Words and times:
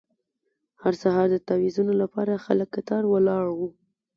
هر 0.81 0.93
سهار 1.01 1.27
د 1.31 1.37
تاویزونو 1.47 1.93
لپاره 2.01 2.43
خلک 2.45 2.67
کتار 2.77 3.03
ولاړ 3.07 3.45
وو. 3.57 3.69